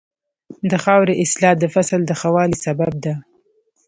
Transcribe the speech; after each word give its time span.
د 0.69 0.73
خاورې 0.83 1.13
اصلاح 1.23 1.53
د 1.59 1.65
فصل 1.73 1.99
د 2.05 2.11
ښه 2.19 2.29
والي 2.35 2.57
سبب 2.65 2.91
ده. 3.03 3.13